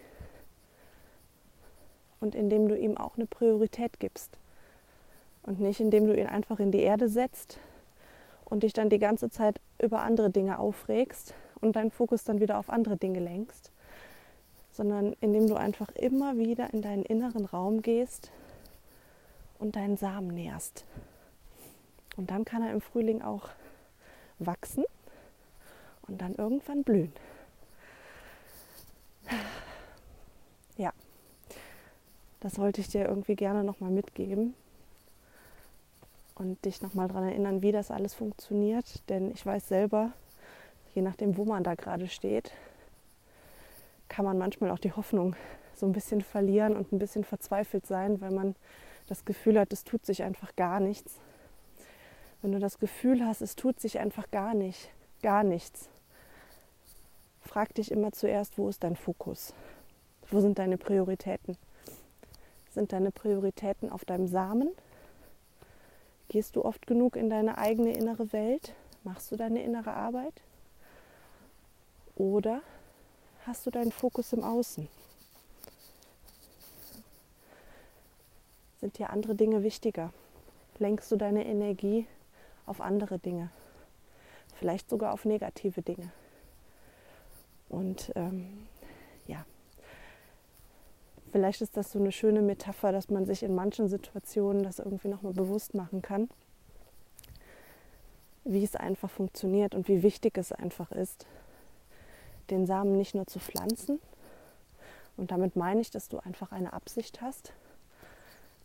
und 2.21 2.35
indem 2.35 2.69
du 2.69 2.79
ihm 2.79 2.97
auch 2.97 3.17
eine 3.17 3.27
Priorität 3.27 4.01
gibst. 4.01 4.31
Und 5.43 5.61
nicht 5.61 5.81
indem 5.81 6.07
du 6.07 6.17
ihn 6.17 6.29
einfach 6.29 6.61
in 6.61 6.73
die 6.73 6.81
Erde 6.81 7.11
setzt 7.11 7.59
und 8.47 8.63
dich 8.63 8.73
dann 8.73 8.89
die 8.89 8.99
ganze 8.99 9.29
Zeit 9.29 9.61
über 9.79 10.01
andere 10.01 10.31
Dinge 10.31 10.59
aufregst 10.59 11.35
und 11.61 11.77
deinen 11.77 11.91
Fokus 11.91 12.25
dann 12.25 12.41
wieder 12.41 12.59
auf 12.59 12.71
andere 12.71 12.97
Dinge 12.97 13.21
lenkst, 13.21 13.71
sondern 14.71 15.15
indem 15.21 15.47
du 15.47 15.57
einfach 15.57 15.91
immer 15.91 16.39
wieder 16.39 16.73
in 16.73 16.81
deinen 16.81 17.03
inneren 17.03 17.45
Raum 17.45 17.83
gehst 17.83 18.31
und 19.59 19.77
deinen 19.77 19.99
Samen 19.99 20.29
nährst. 20.29 20.87
Und 22.17 22.31
dann 22.31 22.45
kann 22.45 22.63
er 22.63 22.73
im 22.73 22.81
Frühling 22.81 23.23
auch 23.23 23.49
wachsen 24.39 24.85
und 26.09 26.21
dann 26.21 26.35
irgendwann 26.35 26.85
blühen. 26.85 27.13
Ja. 30.77 30.93
Das 32.41 32.59
wollte 32.59 32.81
ich 32.81 32.89
dir 32.89 33.07
irgendwie 33.07 33.37
gerne 33.37 33.63
nochmal 33.63 33.91
mitgeben 33.91 34.55
und 36.35 36.65
dich 36.65 36.83
nochmal 36.83 37.09
daran 37.09 37.29
erinnern, 37.29 37.63
wie 37.63 37.73
das 37.73 37.91
alles 37.91 38.15
funktioniert. 38.15 39.09
Denn 39.09 39.31
ich 39.31 39.47
weiß 39.47 39.69
selber, 39.69 40.13
je 40.95 41.03
nachdem, 41.03 41.37
wo 41.37 41.45
man 41.45 41.63
da 41.63 41.75
gerade 41.75 42.09
steht, 42.09 42.53
kann 44.09 44.25
man 44.25 44.39
manchmal 44.39 44.71
auch 44.71 44.79
die 44.79 44.93
Hoffnung 44.93 45.37
so 45.75 45.87
ein 45.87 45.93
bisschen 45.93 46.21
verlieren 46.21 46.77
und 46.77 46.93
ein 46.93 46.99
bisschen 46.99 47.25
verzweifelt 47.25 47.87
sein, 47.87 48.21
weil 48.21 48.33
man 48.33 48.57
das 49.07 49.25
Gefühl 49.25 49.59
hat, 49.59 49.73
es 49.73 49.85
tut 49.85 50.05
sich 50.05 50.23
einfach 50.23 50.55
gar 50.57 50.81
nichts. 50.81 51.21
Wenn 52.43 52.53
du 52.53 52.59
das 52.59 52.79
Gefühl 52.79 53.25
hast, 53.25 53.41
es 53.41 53.57
tut 53.57 53.81
sich 53.81 53.99
einfach 53.99 54.31
gar 54.31 54.55
nicht, 54.55 54.91
gar 55.23 55.45
nichts, 55.45 55.89
frag 57.41 57.75
dich 57.75 57.91
immer 57.91 58.13
zuerst, 58.13 58.59
wo 58.59 58.69
ist 58.69 58.85
dein 58.85 58.97
Fokus? 58.97 59.55
Wo 60.31 60.41
sind 60.41 60.59
deine 60.59 60.77
Prioritäten? 60.77 61.57
Sind 62.71 62.93
deine 62.93 63.11
Prioritäten 63.11 63.91
auf 63.91 64.05
deinem 64.05 64.27
Samen 64.27 64.71
Gehst 66.33 66.57
du 66.57 66.65
oft 66.65 66.87
genug 66.87 67.17
in 67.17 67.29
deine 67.29 67.59
eigene 67.59 67.93
innere 67.93 68.33
Welt? 68.33 68.73
Machst 69.05 69.31
du 69.31 69.37
deine 69.37 69.63
innere 69.63 69.93
Arbeit? 69.93 70.33
Oder 72.17 72.63
hast 73.45 73.67
du 73.67 73.71
deinen 73.71 73.93
Fokus 73.93 74.33
im 74.33 74.43
Außen? 74.43 74.89
Sind 78.81 78.97
dir 78.97 79.11
andere 79.11 79.35
Dinge 79.35 79.63
wichtiger? 79.63 80.11
Lenkst 80.79 81.13
du 81.13 81.17
deine 81.17 81.45
Energie 81.45 82.07
auf 82.73 82.81
andere 82.81 83.19
Dinge? 83.19 83.51
Vielleicht 84.55 84.89
sogar 84.89 85.13
auf 85.13 85.27
negative 85.27 85.83
Dinge? 85.83 86.11
Und 87.69 88.11
ähm, 88.17 88.67
ja, 89.27 89.45
vielleicht 91.31 91.61
ist 91.61 91.77
das 91.77 91.93
so 91.93 91.99
eine 91.99 92.13
schöne 92.13 92.41
Metapher, 92.41 92.91
dass 92.91 93.11
man 93.11 93.27
sich 93.27 93.43
in 93.43 93.55
manchen 93.55 93.89
Situationen 93.89 94.63
das 94.63 94.79
irgendwie 94.79 95.09
nochmal 95.09 95.35
bewusst 95.35 95.75
machen 95.75 96.01
kann, 96.01 96.31
wie 98.45 98.65
es 98.65 98.75
einfach 98.75 99.11
funktioniert 99.11 99.75
und 99.75 99.87
wie 99.87 100.03
wichtig 100.03 100.39
es 100.39 100.51
einfach 100.51 100.93
ist, 100.93 101.27
den 102.49 102.65
Samen 102.67 102.97
nicht 102.97 103.15
nur 103.15 103.27
zu 103.27 103.39
pflanzen. 103.39 104.01
Und 105.19 105.31
damit 105.31 105.57
meine 105.57 105.83
ich, 105.83 105.91
dass 105.91 106.09
du 106.09 106.21
einfach 106.21 106.53
eine 106.53 106.73
Absicht 106.73 107.21
hast, 107.21 107.53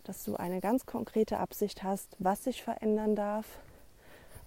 dass 0.05 0.23
du 0.23 0.37
eine 0.37 0.61
ganz 0.61 0.85
konkrete 0.85 1.39
Absicht 1.39 1.83
hast, 1.83 2.15
was 2.19 2.45
sich 2.45 2.63
verändern 2.63 3.13
darf, 3.17 3.59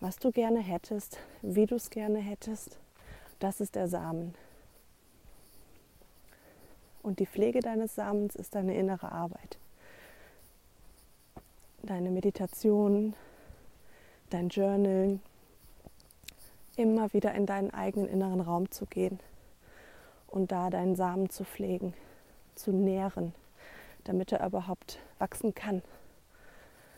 was 0.01 0.17
du 0.17 0.33
gerne 0.33 0.61
hättest, 0.61 1.19
wie 1.43 1.67
du 1.67 1.77
es 1.77 1.91
gerne 1.91 2.19
hättest. 2.19 2.79
Das 3.39 3.61
ist 3.61 3.75
der 3.75 3.89
Samen. 3.89 4.35
Und 7.03 7.19
die 7.19 7.27
Pflege 7.27 7.61
deines 7.61 7.95
Samens 7.95 8.35
ist 8.35 8.55
deine 8.55 8.75
innere 8.77 9.13
Arbeit. 9.13 9.59
Deine 11.83 12.11
Meditation, 12.11 13.15
dein 14.29 14.49
Journal, 14.49 15.19
immer 16.77 17.13
wieder 17.13 17.35
in 17.35 17.47
deinen 17.47 17.73
eigenen 17.73 18.09
inneren 18.09 18.41
Raum 18.41 18.71
zu 18.71 18.87
gehen 18.87 19.19
und 20.29 20.53
da 20.53 20.71
deinen 20.71 20.97
Samen 20.97 21.31
zu 21.31 21.45
pflegen, 21.45 21.95
zu 22.55 22.73
nähren, 22.73 23.35
damit 24.05 24.33
er 24.33 24.47
überhaupt 24.47 24.99
wachsen 25.19 25.55
kann 25.55 25.83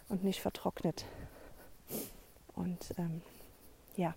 und 0.09 0.25
nicht 0.25 0.41
vertrocknet. 0.41 1.05
Und 2.63 2.95
ähm, 2.97 3.23
ja, 3.97 4.15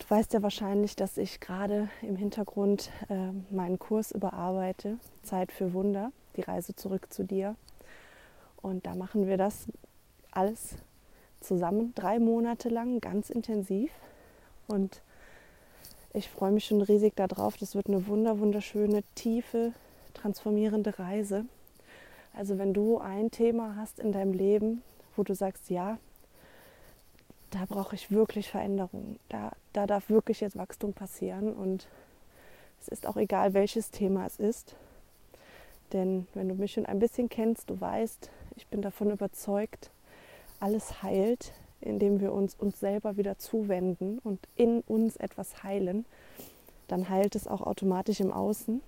du 0.00 0.10
weißt 0.10 0.32
ja 0.32 0.42
wahrscheinlich, 0.42 0.96
dass 0.96 1.16
ich 1.16 1.38
gerade 1.38 1.88
im 2.02 2.16
Hintergrund 2.16 2.90
äh, 3.08 3.30
meinen 3.54 3.78
Kurs 3.78 4.10
überarbeite, 4.10 4.98
Zeit 5.22 5.52
für 5.52 5.72
Wunder, 5.72 6.10
die 6.36 6.40
Reise 6.40 6.74
zurück 6.74 7.12
zu 7.12 7.22
dir. 7.22 7.54
Und 8.62 8.84
da 8.84 8.96
machen 8.96 9.28
wir 9.28 9.36
das 9.36 9.68
alles 10.32 10.74
zusammen, 11.40 11.92
drei 11.94 12.18
Monate 12.18 12.68
lang, 12.68 13.00
ganz 13.00 13.30
intensiv. 13.30 13.92
Und 14.66 15.02
ich 16.12 16.28
freue 16.28 16.50
mich 16.50 16.64
schon 16.64 16.82
riesig 16.82 17.14
darauf. 17.14 17.56
Das 17.58 17.76
wird 17.76 17.86
eine 17.86 18.08
wunder, 18.08 18.40
wunderschöne, 18.40 19.04
tiefe, 19.14 19.72
transformierende 20.14 20.98
Reise. 20.98 21.44
Also 22.34 22.58
wenn 22.58 22.74
du 22.74 22.98
ein 22.98 23.30
Thema 23.30 23.76
hast 23.76 24.00
in 24.00 24.10
deinem 24.10 24.32
Leben, 24.32 24.82
wo 25.14 25.22
du 25.22 25.32
sagst, 25.32 25.70
ja, 25.70 25.98
da 27.56 27.64
brauche 27.64 27.94
ich 27.94 28.10
wirklich 28.10 28.50
Veränderung, 28.50 29.18
da, 29.30 29.52
da 29.72 29.86
darf 29.86 30.10
wirklich 30.10 30.40
jetzt 30.40 30.58
Wachstum 30.58 30.92
passieren 30.92 31.54
und 31.54 31.88
es 32.82 32.88
ist 32.88 33.06
auch 33.06 33.16
egal, 33.16 33.54
welches 33.54 33.90
Thema 33.90 34.26
es 34.26 34.38
ist. 34.38 34.76
Denn 35.94 36.26
wenn 36.34 36.50
du 36.50 36.54
mich 36.54 36.72
schon 36.72 36.84
ein 36.84 36.98
bisschen 36.98 37.30
kennst, 37.30 37.70
du 37.70 37.80
weißt, 37.80 38.30
ich 38.56 38.66
bin 38.66 38.82
davon 38.82 39.10
überzeugt, 39.10 39.90
alles 40.60 41.02
heilt, 41.02 41.54
indem 41.80 42.20
wir 42.20 42.32
uns 42.34 42.54
uns 42.56 42.78
selber 42.78 43.16
wieder 43.16 43.38
zuwenden 43.38 44.18
und 44.18 44.38
in 44.56 44.82
uns 44.82 45.16
etwas 45.16 45.62
heilen, 45.62 46.04
dann 46.88 47.08
heilt 47.08 47.36
es 47.36 47.48
auch 47.48 47.62
automatisch 47.62 48.20
im 48.20 48.32
Außen. 48.32 48.82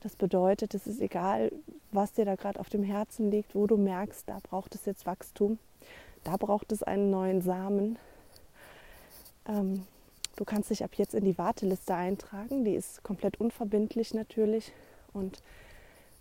Das 0.00 0.16
bedeutet, 0.16 0.74
es 0.74 0.88
ist 0.88 1.00
egal, 1.00 1.52
was 1.92 2.12
dir 2.12 2.24
da 2.24 2.34
gerade 2.34 2.58
auf 2.58 2.70
dem 2.70 2.82
Herzen 2.82 3.30
liegt, 3.30 3.54
wo 3.54 3.68
du 3.68 3.76
merkst, 3.76 4.28
da 4.28 4.40
braucht 4.42 4.74
es 4.74 4.84
jetzt 4.84 5.06
Wachstum, 5.06 5.60
da 6.26 6.36
braucht 6.36 6.72
es 6.72 6.82
einen 6.82 7.10
neuen 7.10 7.40
Samen. 7.40 7.98
Ähm, 9.48 9.86
du 10.34 10.44
kannst 10.44 10.70
dich 10.70 10.82
ab 10.82 10.90
jetzt 10.94 11.14
in 11.14 11.24
die 11.24 11.38
Warteliste 11.38 11.94
eintragen, 11.94 12.64
die 12.64 12.74
ist 12.74 13.04
komplett 13.04 13.38
unverbindlich 13.38 14.12
natürlich. 14.12 14.72
Und 15.12 15.40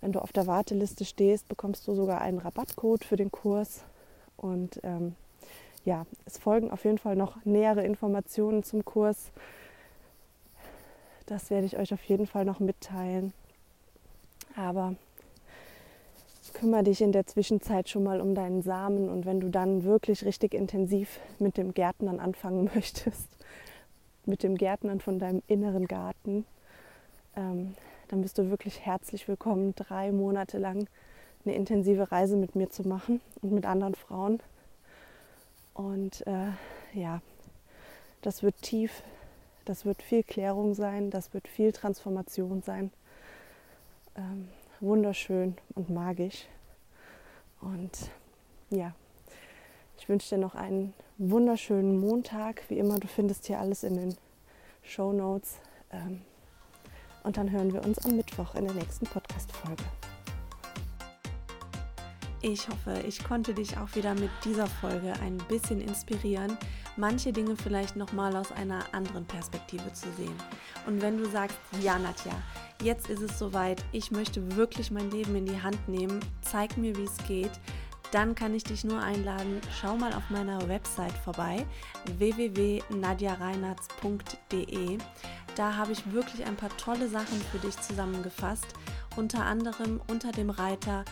wenn 0.02 0.12
du 0.12 0.20
auf 0.20 0.32
der 0.32 0.46
Warteliste 0.46 1.06
stehst, 1.06 1.48
bekommst 1.48 1.88
du 1.88 1.96
sogar 1.96 2.22
einen 2.22 2.38
Rabattcode 2.38 3.04
für 3.04 3.16
den 3.16 3.32
Kurs. 3.32 3.82
Und 4.38 4.80
ähm, 4.84 5.16
ja, 5.86 6.06
es 6.26 6.38
folgen 6.38 6.70
auf 6.70 6.84
jeden 6.86 7.00
Fall 7.00 7.16
noch 7.16 7.44
nähere 7.44 7.84
Informationen 7.84 8.64
zum 8.64 8.86
Kurs. 8.86 9.32
Das 11.26 11.50
werde 11.50 11.66
ich 11.66 11.78
euch 11.78 11.92
auf 11.94 12.04
jeden 12.04 12.28
Fall 12.28 12.46
noch 12.46 12.60
mitteilen. 12.60 13.34
Aber 14.56 14.96
kümmere 16.66 16.82
dich 16.82 17.02
in 17.02 17.12
der 17.12 17.28
Zwischenzeit 17.28 17.90
schon 17.90 18.04
mal 18.04 18.20
um 18.20 18.34
deinen 18.34 18.64
Samen 18.64 19.08
und 19.08 19.28
wenn 19.28 19.40
du 19.40 19.50
dann 19.50 19.84
wirklich 19.84 20.26
richtig 20.26 20.56
intensiv 20.56 21.20
mit 21.38 21.58
dem 21.58 21.76
Gärtnern 21.76 22.20
anfangen 22.20 22.72
möchtest, 22.74 23.30
mit 24.26 24.42
dem 24.42 24.58
Gärtnern 24.58 25.00
von 25.00 25.20
deinem 25.20 25.44
inneren 25.46 25.86
Garten, 25.86 26.44
ähm, 27.36 27.76
dann 28.08 28.24
bist 28.24 28.40
du 28.40 28.50
wirklich 28.50 28.84
herzlich 28.84 29.28
willkommen, 29.28 29.76
drei 29.76 30.12
Monate 30.12 30.58
lang 30.58 30.88
eine 31.46 31.54
intensive 31.54 32.12
Reise 32.12 32.36
mit 32.36 32.56
mir 32.56 32.72
zu 32.72 32.82
machen 32.82 33.22
und 33.44 33.52
mit 33.52 33.68
anderen 33.68 33.94
Frauen. 33.94 34.40
Und 35.76 36.26
äh, 36.26 36.48
ja, 37.00 37.22
das 38.24 38.42
wird 38.42 38.60
tief, 38.64 39.04
das 39.66 39.86
wird 39.86 40.02
viel 40.02 40.24
Klärung 40.24 40.74
sein, 40.74 41.12
das 41.12 41.32
wird 41.36 41.48
viel 41.48 41.72
Transformation 41.74 42.64
sein 42.64 42.90
ähm, 44.18 44.48
wunderschön 44.80 45.56
und 45.76 45.90
magisch. 45.90 46.46
Und 47.66 48.12
ja, 48.70 48.94
ich 49.98 50.08
wünsche 50.08 50.36
dir 50.36 50.42
noch 50.42 50.54
einen 50.54 50.94
wunderschönen 51.18 52.00
Montag. 52.00 52.64
Wie 52.70 52.78
immer, 52.78 53.00
du 53.00 53.08
findest 53.08 53.48
hier 53.48 53.60
alles 53.60 53.84
in 53.84 53.96
den 53.96 54.16
Show 54.84 55.12
Notes. 55.12 55.56
Ähm, 55.92 56.22
und 57.24 57.38
dann 57.38 57.50
hören 57.50 57.74
wir 57.74 57.84
uns 57.84 57.98
am 58.06 58.16
Mittwoch 58.16 58.54
in 58.54 58.66
der 58.66 58.76
nächsten 58.76 59.08
Podcast-Folge. 59.08 59.84
Ich 62.42 62.70
hoffe, 62.70 63.02
ich 63.08 63.24
konnte 63.24 63.56
dich 63.56 63.76
auch 63.78 63.96
wieder 63.96 64.14
mit 64.14 64.30
dieser 64.44 64.68
Folge 64.68 65.14
ein 65.24 65.38
bisschen 65.50 65.82
inspirieren, 65.82 66.56
manche 66.98 67.32
Dinge 67.34 67.56
vielleicht 67.56 67.96
nochmal 67.96 68.36
aus 68.36 68.52
einer 68.52 68.84
anderen 68.94 69.26
Perspektive 69.26 69.92
zu 69.94 70.12
sehen. 70.14 70.36
Und 70.86 71.02
wenn 71.02 71.18
du 71.18 71.28
sagst, 71.30 71.58
ja, 71.82 71.98
Nadja, 71.98 72.34
jetzt 72.82 73.10
ist 73.10 73.22
es 73.22 73.40
soweit, 73.40 73.84
ich 73.92 74.12
möchte 74.12 74.56
wirklich 74.56 74.92
mein 74.92 75.10
Leben 75.12 75.36
in 75.36 75.46
die 75.46 75.62
Hand 75.62 75.88
nehmen, 75.88 76.20
zeig 76.42 76.78
mir, 76.78 76.96
wie 76.96 77.04
es 77.04 77.18
geht, 77.28 77.52
dann 78.12 78.36
kann 78.36 78.54
ich 78.54 78.64
dich 78.64 78.84
nur 78.84 79.02
einladen, 79.02 79.60
schau 79.80 79.98
mal 79.98 80.14
auf 80.14 80.30
meiner 80.30 80.68
Website 80.70 81.18
vorbei, 81.24 81.66
www.nadjareinartz.de. 82.18 85.00
Da 85.56 85.76
habe 85.76 85.92
ich 85.92 86.14
wirklich 86.14 86.46
ein 86.46 86.56
paar 86.56 86.76
tolle 86.78 87.10
Sachen 87.10 87.42
für 87.52 87.58
dich 87.58 87.76
zusammengefasst, 87.82 88.68
unter 89.16 89.44
anderem 89.46 90.02
unter 90.08 90.32
dem 90.32 90.50
Reiter 90.50 91.06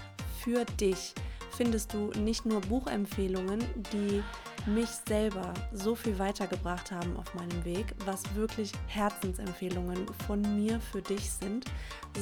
für 0.44 0.66
dich 0.66 1.14
findest 1.56 1.94
du 1.94 2.12
nicht 2.20 2.46
nur 2.46 2.62
Buchempfehlungen, 2.62 3.64
die 3.92 4.24
mich 4.66 4.90
selber 5.08 5.54
so 5.74 5.94
viel 5.94 6.18
weitergebracht 6.20 6.92
haben 6.92 7.18
auf 7.18 7.34
meinem 7.34 7.66
Weg, 7.66 7.86
was 8.06 8.24
wirklich 8.36 8.72
Herzensempfehlungen 8.88 10.08
von 10.26 10.42
mir 10.56 10.80
für 10.80 11.02
dich 11.02 11.30
sind, 11.32 11.66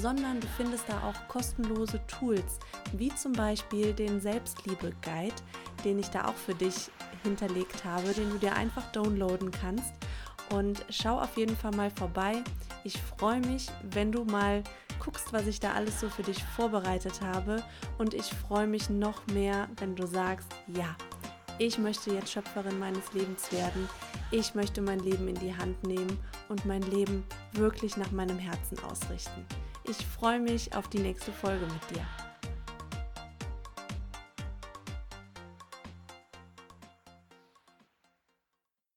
sondern 0.01 0.39
du 0.39 0.47
findest 0.57 0.85
da 0.87 1.01
auch 1.03 1.27
kostenlose 1.27 1.99
Tools, 2.07 2.59
wie 2.93 3.13
zum 3.13 3.33
Beispiel 3.33 3.93
den 3.93 4.19
Selbstliebe-Guide, 4.19 5.35
den 5.85 5.99
ich 5.99 6.07
da 6.07 6.25
auch 6.25 6.35
für 6.35 6.55
dich 6.55 6.89
hinterlegt 7.23 7.85
habe, 7.85 8.13
den 8.13 8.29
du 8.31 8.37
dir 8.37 8.55
einfach 8.55 8.91
downloaden 8.91 9.51
kannst. 9.51 9.93
Und 10.51 10.83
schau 10.89 11.19
auf 11.19 11.37
jeden 11.37 11.55
Fall 11.55 11.71
mal 11.71 11.91
vorbei. 11.91 12.43
Ich 12.83 12.99
freue 13.17 13.39
mich, 13.39 13.67
wenn 13.91 14.11
du 14.11 14.25
mal 14.25 14.63
guckst, 15.03 15.33
was 15.33 15.47
ich 15.47 15.59
da 15.59 15.73
alles 15.73 15.99
so 15.99 16.09
für 16.09 16.23
dich 16.23 16.43
vorbereitet 16.43 17.21
habe. 17.21 17.63
Und 17.97 18.13
ich 18.13 18.25
freue 18.25 18.67
mich 18.67 18.89
noch 18.89 19.25
mehr, 19.27 19.67
wenn 19.77 19.95
du 19.95 20.05
sagst, 20.05 20.47
ja, 20.67 20.95
ich 21.57 21.77
möchte 21.77 22.11
jetzt 22.13 22.31
Schöpferin 22.31 22.79
meines 22.79 23.13
Lebens 23.13 23.51
werden. 23.51 23.89
Ich 24.31 24.55
möchte 24.55 24.81
mein 24.81 24.99
Leben 24.99 25.27
in 25.27 25.35
die 25.35 25.55
Hand 25.55 25.83
nehmen 25.83 26.19
und 26.49 26.65
mein 26.65 26.81
Leben 26.83 27.23
wirklich 27.53 27.97
nach 27.97 28.11
meinem 28.11 28.39
Herzen 28.39 28.79
ausrichten. 28.89 29.45
Ich 29.83 29.97
freue 30.05 30.39
mich 30.39 30.75
auf 30.75 30.87
die 30.87 30.99
nächste 30.99 31.31
Folge 31.31 31.65
mit 31.65 31.95
dir. 31.95 32.30